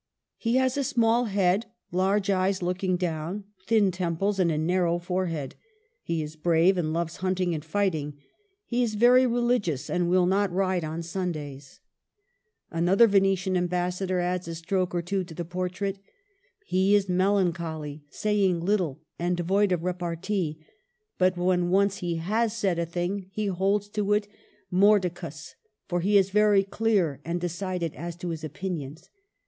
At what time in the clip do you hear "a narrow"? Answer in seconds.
4.51-4.97